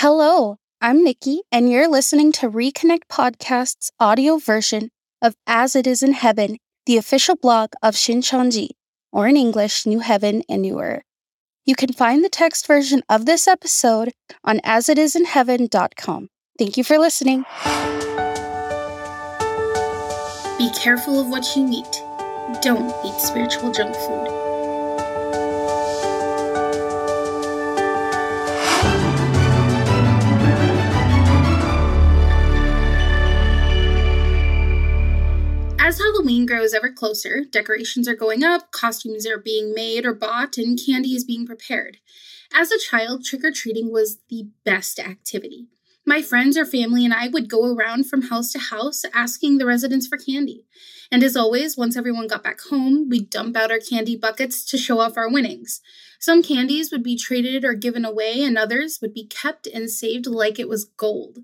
[0.00, 4.90] Hello, I'm Nikki, and you're listening to Reconnect Podcast's audio version
[5.22, 8.72] of As It Is in Heaven, the official blog of Shincheonji,
[9.10, 11.02] or in English, New Heaven and New Earth.
[11.64, 14.12] You can find the text version of this episode
[14.44, 16.28] on asitisinheaven.com.
[16.58, 17.46] Thank you for listening.
[20.58, 22.02] Be careful of what you eat.
[22.60, 24.55] Don't eat spiritual junk food.
[35.96, 40.58] As Halloween grows ever closer, decorations are going up, costumes are being made or bought,
[40.58, 41.96] and candy is being prepared.
[42.52, 45.68] As a child, trick or treating was the best activity.
[46.04, 49.64] My friends or family and I would go around from house to house asking the
[49.64, 50.66] residents for candy.
[51.10, 54.76] And as always, once everyone got back home, we'd dump out our candy buckets to
[54.76, 55.80] show off our winnings.
[56.20, 60.26] Some candies would be traded or given away, and others would be kept and saved
[60.26, 61.38] like it was gold.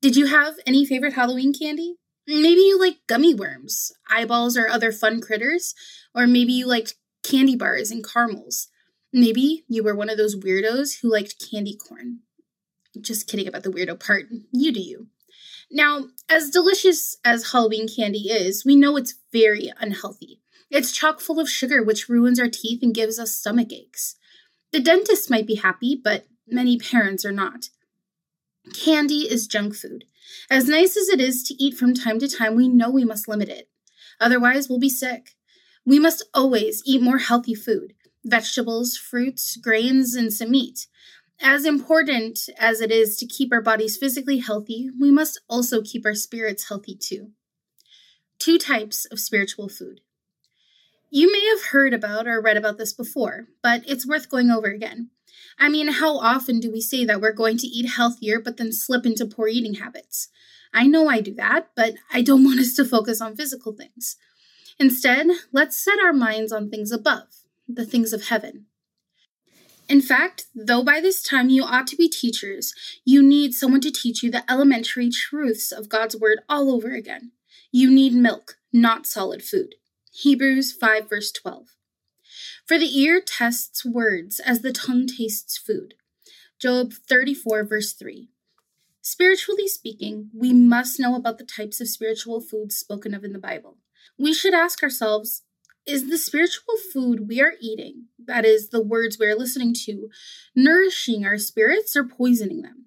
[0.00, 1.96] Did you have any favorite Halloween candy?
[2.26, 5.74] Maybe you like gummy worms, eyeballs, or other fun critters,
[6.14, 8.68] or maybe you liked candy bars and caramels.
[9.12, 12.20] Maybe you were one of those weirdos who liked candy corn.
[13.00, 14.26] Just kidding about the weirdo part.
[14.52, 15.08] You do you.
[15.70, 20.40] Now, as delicious as Halloween candy is, we know it's very unhealthy.
[20.70, 24.16] It's chock full of sugar, which ruins our teeth and gives us stomach aches.
[24.72, 27.70] The dentist might be happy, but many parents are not.
[28.72, 30.04] Candy is junk food.
[30.50, 33.28] As nice as it is to eat from time to time, we know we must
[33.28, 33.68] limit it.
[34.20, 35.36] Otherwise, we'll be sick.
[35.84, 40.88] We must always eat more healthy food vegetables, fruits, grains, and some meat.
[41.40, 46.04] As important as it is to keep our bodies physically healthy, we must also keep
[46.04, 47.30] our spirits healthy too.
[48.38, 50.02] Two types of spiritual food.
[51.08, 54.68] You may have heard about or read about this before, but it's worth going over
[54.68, 55.10] again.
[55.58, 58.72] I mean, how often do we say that we're going to eat healthier but then
[58.72, 60.28] slip into poor eating habits?
[60.72, 64.16] I know I do that, but I don't want us to focus on physical things.
[64.78, 67.26] Instead, let's set our minds on things above,
[67.68, 68.66] the things of heaven.
[69.90, 72.72] In fact, though by this time you ought to be teachers,
[73.04, 77.32] you need someone to teach you the elementary truths of God's Word all over again.
[77.72, 79.74] You need milk, not solid food.
[80.12, 81.76] Hebrews 5, verse 12.
[82.70, 85.94] For the ear tests words as the tongue tastes food.
[86.60, 88.28] Job 34, verse 3.
[89.02, 93.40] Spiritually speaking, we must know about the types of spiritual foods spoken of in the
[93.40, 93.78] Bible.
[94.16, 95.42] We should ask ourselves
[95.84, 100.08] is the spiritual food we are eating, that is, the words we are listening to,
[100.54, 102.84] nourishing our spirits or poisoning them?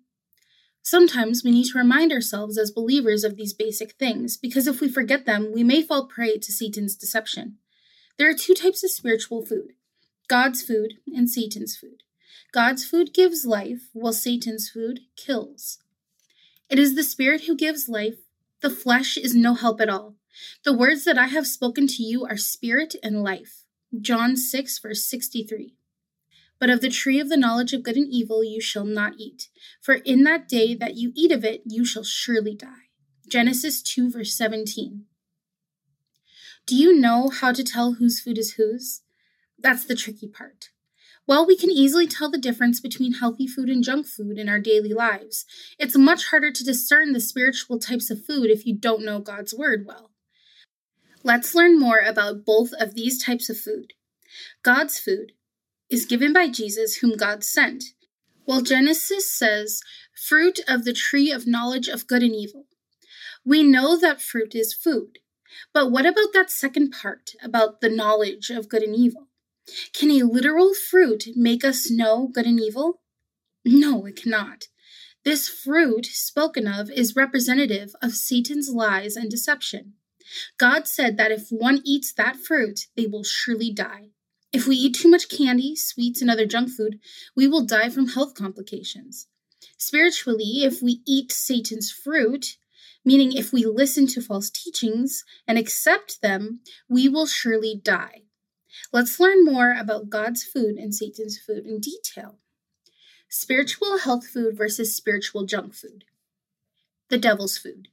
[0.82, 4.88] Sometimes we need to remind ourselves as believers of these basic things, because if we
[4.88, 7.58] forget them, we may fall prey to Satan's deception.
[8.18, 9.74] There are two types of spiritual food
[10.28, 12.04] God's food and Satan's food.
[12.52, 15.80] God's food gives life, while Satan's food kills.
[16.70, 18.20] It is the Spirit who gives life,
[18.62, 20.16] the flesh is no help at all.
[20.64, 23.66] The words that I have spoken to you are spirit and life.
[24.00, 25.76] John 6, verse 63.
[26.60, 29.50] But of the tree of the knowledge of good and evil you shall not eat,
[29.82, 32.88] for in that day that you eat of it you shall surely die.
[33.28, 35.06] Genesis 2, verse 17.
[36.66, 39.02] Do you know how to tell whose food is whose?
[39.60, 40.70] That's the tricky part.
[41.26, 44.60] While we can easily tell the difference between healthy food and junk food in our
[44.60, 45.46] daily lives,
[45.78, 49.54] it's much harder to discern the spiritual types of food if you don't know God's
[49.54, 50.12] Word well.
[51.22, 53.94] Let's learn more about both of these types of food.
[54.64, 55.34] God's food
[55.90, 57.94] is given by Jesus, whom God sent,
[58.46, 59.82] while Genesis says,
[60.14, 62.68] fruit of the tree of knowledge of good and evil.
[63.46, 65.20] We know that fruit is food.
[65.74, 69.28] But what about that second part about the knowledge of good and evil?
[69.94, 73.02] Can a literal fruit make us know good and evil?
[73.66, 74.68] No, it cannot.
[75.24, 79.94] This fruit spoken of is representative of Satan's lies and deception.
[80.58, 84.10] God said that if one eats that fruit, they will surely die.
[84.52, 87.00] If we eat too much candy, sweets, and other junk food,
[87.36, 89.28] we will die from health complications.
[89.78, 92.58] Spiritually, if we eat Satan's fruit,
[93.06, 98.24] meaning if we listen to false teachings and accept them, we will surely die.
[98.92, 102.38] Let's learn more about God's food and Satan's food in detail.
[103.30, 106.06] Spiritual health food versus spiritual junk food.
[107.10, 107.88] The devil's food.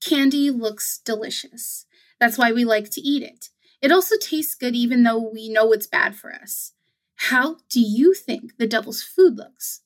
[0.00, 1.86] Candy looks delicious.
[2.20, 3.50] That's why we like to eat it.
[3.82, 6.72] It also tastes good even though we know it's bad for us.
[7.16, 9.82] How do you think the devil's food looks?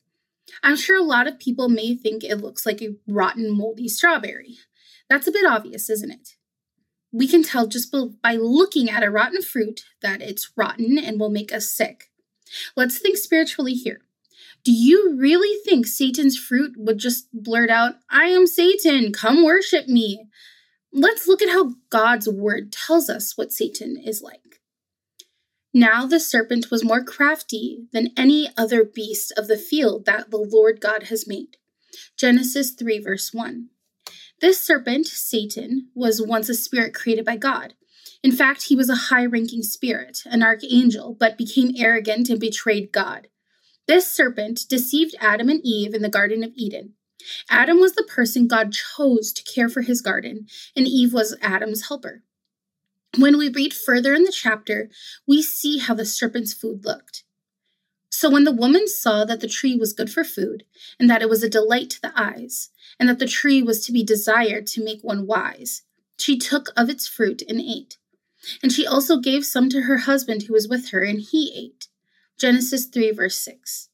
[0.62, 4.58] I'm sure a lot of people may think it looks like a rotten, moldy strawberry.
[5.08, 6.36] That's a bit obvious, isn't it?
[7.12, 11.30] We can tell just by looking at a rotten fruit that it's rotten and will
[11.30, 12.10] make us sick.
[12.76, 14.02] Let's think spiritually here.
[14.62, 19.88] Do you really think Satan's fruit would just blurt out, I am Satan, come worship
[19.88, 20.26] me?
[20.92, 24.59] Let's look at how God's word tells us what Satan is like.
[25.72, 30.38] Now the serpent was more crafty than any other beast of the field that the
[30.38, 31.58] Lord God has made.
[32.16, 33.68] Genesis 3, verse 1.
[34.40, 37.74] This serpent, Satan, was once a spirit created by God.
[38.22, 42.90] In fact, he was a high ranking spirit, an archangel, but became arrogant and betrayed
[42.90, 43.28] God.
[43.86, 46.94] This serpent deceived Adam and Eve in the Garden of Eden.
[47.48, 51.88] Adam was the person God chose to care for his garden, and Eve was Adam's
[51.88, 52.22] helper.
[53.18, 54.88] When we read further in the chapter,
[55.26, 57.24] we see how the serpent's food looked.
[58.08, 60.64] So when the woman saw that the tree was good for food,
[60.98, 63.92] and that it was a delight to the eyes, and that the tree was to
[63.92, 65.82] be desired to make one wise,
[66.18, 67.98] she took of its fruit and ate.
[68.62, 71.88] And she also gave some to her husband who was with her, and he ate.
[72.38, 73.88] Genesis 3, verse 6.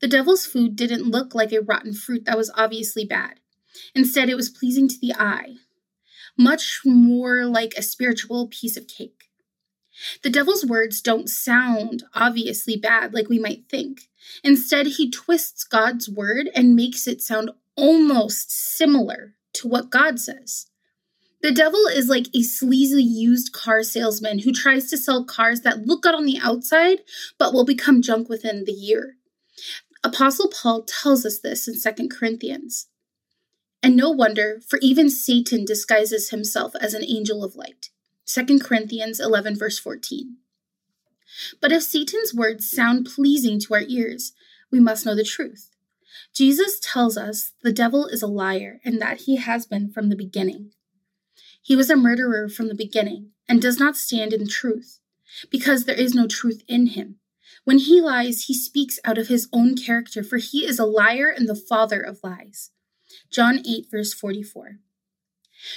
[0.00, 3.40] The devil's food didn't look like a rotten fruit that was obviously bad.
[3.94, 5.56] Instead, it was pleasing to the eye,
[6.38, 9.30] much more like a spiritual piece of cake.
[10.22, 14.08] The devil's words don't sound obviously bad like we might think.
[14.42, 20.66] Instead, he twists God's word and makes it sound almost similar to what God says.
[21.42, 25.86] The devil is like a sleazy used car salesman who tries to sell cars that
[25.86, 27.00] look good on the outside
[27.36, 29.16] but will become junk within the year.
[30.04, 32.88] Apostle Paul tells us this in 2 Corinthians.
[33.82, 37.90] And no wonder, for even Satan disguises himself as an angel of light.
[38.26, 40.36] 2 Corinthians 11, verse 14.
[41.60, 44.32] But if Satan's words sound pleasing to our ears,
[44.70, 45.70] we must know the truth.
[46.34, 50.16] Jesus tells us the devil is a liar and that he has been from the
[50.16, 50.70] beginning.
[51.60, 55.00] He was a murderer from the beginning and does not stand in truth,
[55.50, 57.16] because there is no truth in him.
[57.64, 61.28] When he lies, he speaks out of his own character, for he is a liar
[61.28, 62.70] and the father of lies.
[63.30, 64.78] John 8, verse 44.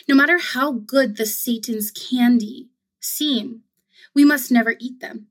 [0.07, 3.61] No matter how good the Satan's candy seem,
[4.13, 5.27] we must never eat them.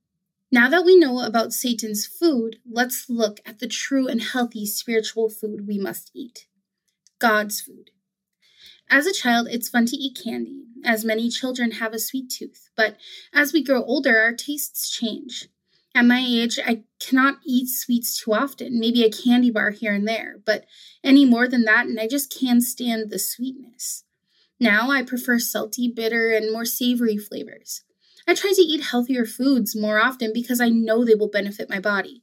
[0.53, 5.29] Now that we know about Satan's food, let's look at the true and healthy spiritual
[5.29, 6.47] food we must eat
[7.19, 7.91] God's food.
[8.89, 12.69] As a child, it's fun to eat candy, as many children have a sweet tooth,
[12.77, 12.97] but
[13.33, 15.49] as we grow older, our tastes change.
[15.94, 20.08] At my age, I cannot eat sweets too often, maybe a candy bar here and
[20.08, 20.64] there, but
[21.05, 24.02] any more than that, and I just can't stand the sweetness.
[24.58, 27.82] Now I prefer salty, bitter, and more savory flavors.
[28.26, 31.79] I try to eat healthier foods more often because I know they will benefit my
[31.79, 32.23] body.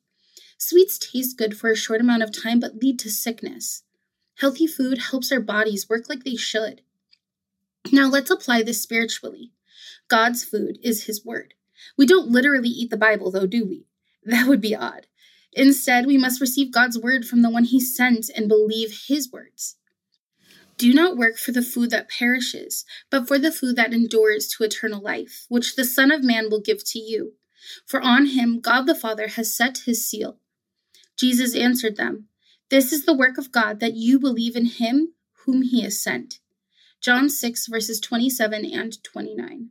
[0.58, 3.84] Sweets taste good for a short amount of time but lead to sickness.
[4.40, 6.82] Healthy food helps our bodies work like they should.
[7.92, 9.52] Now let's apply this spiritually.
[10.08, 11.54] God's food is His Word.
[11.98, 13.86] We don't literally eat the Bible, though, do we?
[14.24, 15.08] That would be odd.
[15.54, 19.78] Instead, we must receive God's word from the one he sent and believe his words.
[20.78, 24.64] Do not work for the food that perishes, but for the food that endures to
[24.64, 27.34] eternal life, which the Son of Man will give to you.
[27.86, 30.40] For on him God the Father has set his seal.
[31.18, 32.28] Jesus answered them,
[32.70, 35.14] This is the work of God, that you believe in him
[35.46, 36.40] whom he has sent.
[37.00, 39.70] John 6, verses 27 and 29.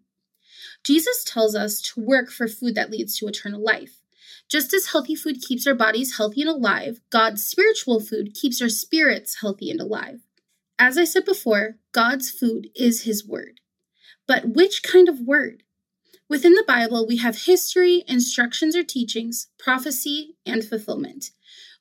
[0.84, 4.00] Jesus tells us to work for food that leads to eternal life.
[4.48, 8.68] Just as healthy food keeps our bodies healthy and alive, God's spiritual food keeps our
[8.68, 10.20] spirits healthy and alive.
[10.78, 13.60] As I said before, God's food is His Word.
[14.26, 15.62] But which kind of Word?
[16.28, 21.32] Within the Bible, we have history, instructions or teachings, prophecy, and fulfillment.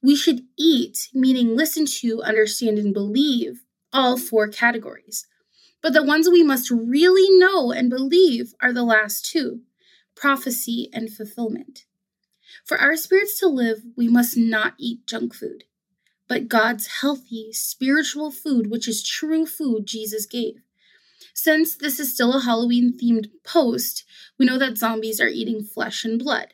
[0.01, 3.63] We should eat, meaning listen to, understand, and believe,
[3.93, 5.27] all four categories.
[5.81, 9.61] But the ones we must really know and believe are the last two
[10.15, 11.85] prophecy and fulfillment.
[12.65, 15.63] For our spirits to live, we must not eat junk food,
[16.27, 20.61] but God's healthy, spiritual food, which is true food Jesus gave.
[21.33, 24.03] Since this is still a Halloween themed post,
[24.37, 26.53] we know that zombies are eating flesh and blood.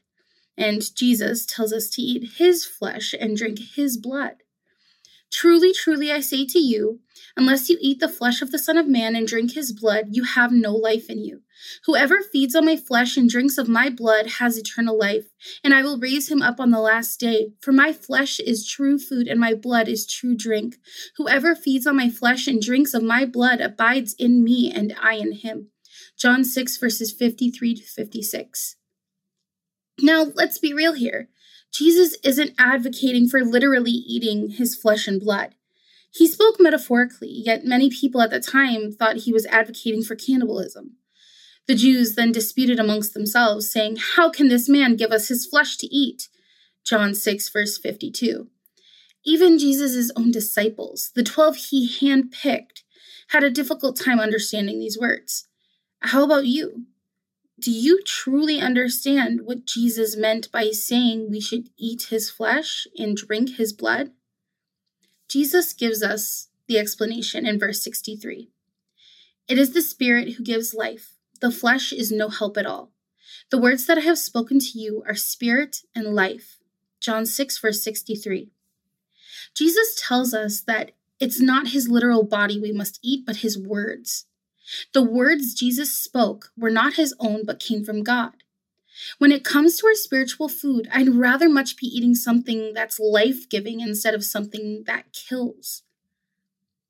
[0.57, 4.43] And Jesus tells us to eat his flesh and drink his blood.
[5.35, 7.01] Truly, truly, I say to you,
[7.35, 10.23] unless you eat the flesh of the Son of Man and drink his blood, you
[10.23, 11.41] have no life in you.
[11.85, 15.25] Whoever feeds on my flesh and drinks of my blood has eternal life,
[15.61, 17.49] and I will raise him up on the last day.
[17.59, 20.77] For my flesh is true food, and my blood is true drink.
[21.17, 25.15] Whoever feeds on my flesh and drinks of my blood abides in me, and I
[25.15, 25.67] in him.
[26.17, 28.77] John 6, verses 53 to 56.
[30.01, 31.27] Now, let's be real here.
[31.73, 35.55] Jesus isn't advocating for literally eating his flesh and blood.
[36.11, 40.97] He spoke metaphorically, yet many people at the time thought he was advocating for cannibalism.
[41.67, 45.77] The Jews then disputed amongst themselves, saying, How can this man give us his flesh
[45.77, 46.29] to eat?
[46.85, 48.47] John 6, verse 52.
[49.25, 52.83] Even Jesus' own disciples, the 12 he handpicked,
[53.29, 55.47] had a difficult time understanding these words.
[56.01, 56.85] How about you?
[57.57, 63.15] Do you truly understand what Jesus meant by saying we should eat his flesh and
[63.15, 64.11] drink his blood?
[65.29, 68.49] Jesus gives us the explanation in verse 63.
[69.47, 72.91] It is the Spirit who gives life, the flesh is no help at all.
[73.51, 76.57] The words that I have spoken to you are spirit and life.
[76.99, 78.49] John 6, verse 63.
[79.55, 84.25] Jesus tells us that it's not his literal body we must eat, but his words.
[84.93, 88.33] The words Jesus spoke were not his own, but came from God.
[89.17, 93.49] When it comes to our spiritual food, I'd rather much be eating something that's life
[93.49, 95.83] giving instead of something that kills.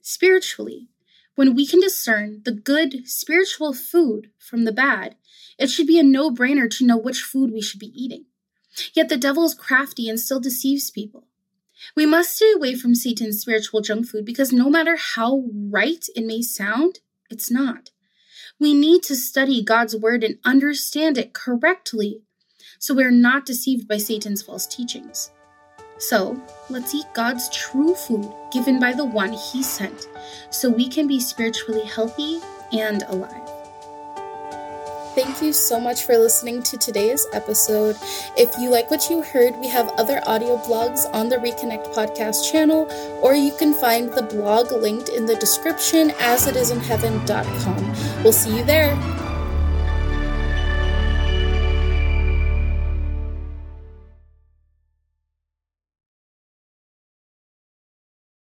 [0.01, 0.89] Spiritually,
[1.35, 5.15] when we can discern the good spiritual food from the bad,
[5.57, 8.25] it should be a no brainer to know which food we should be eating.
[8.93, 11.27] Yet the devil is crafty and still deceives people.
[11.95, 16.25] We must stay away from Satan's spiritual junk food because no matter how right it
[16.25, 17.91] may sound, it's not.
[18.59, 22.21] We need to study God's word and understand it correctly
[22.79, 25.31] so we're not deceived by Satan's false teachings.
[25.97, 30.09] So, let's eat God's true food given by the one he sent
[30.51, 32.41] so we can be spiritually healthy
[32.73, 33.54] and alive.
[35.15, 37.95] Thank you so much for listening to today's episode.
[38.35, 42.51] If you like what you heard, we have other audio blogs on the Reconnect podcast
[42.51, 42.85] channel,
[43.23, 48.23] or you can find the blog linked in the description as it is in heaven.com.
[48.23, 48.93] We'll see you there.